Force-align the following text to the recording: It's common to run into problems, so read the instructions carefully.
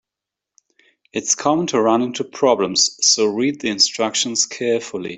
It's 1.13 1.35
common 1.35 1.67
to 1.67 1.79
run 1.79 2.01
into 2.01 2.23
problems, 2.23 2.97
so 3.05 3.27
read 3.27 3.61
the 3.61 3.69
instructions 3.69 4.47
carefully. 4.47 5.09